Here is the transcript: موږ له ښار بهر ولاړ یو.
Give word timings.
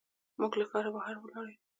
موږ 0.39 0.53
له 0.59 0.65
ښار 0.71 0.85
بهر 0.95 1.15
ولاړ 1.19 1.47
یو. 1.51 1.59